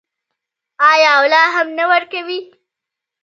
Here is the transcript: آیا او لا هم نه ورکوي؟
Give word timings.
آیا 0.91 1.11
او 1.19 1.23
لا 1.33 1.43
هم 1.55 1.67
نه 1.77 1.85
ورکوي؟ 1.91 2.39